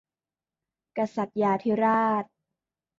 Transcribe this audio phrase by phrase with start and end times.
[0.97, 2.25] กษัตริยาธิราช